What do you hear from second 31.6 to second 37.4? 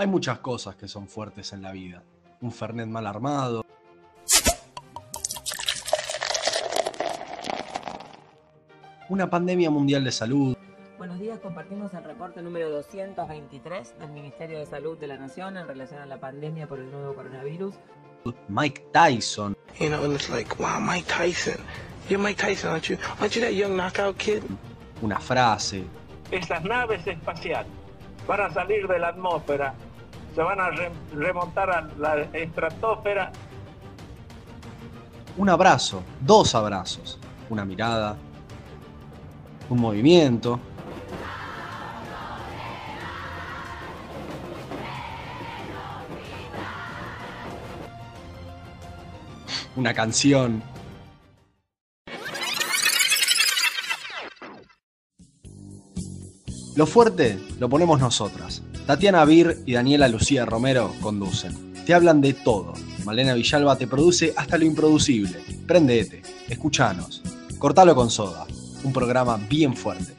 a la estratosfera Un abrazo. Dos abrazos.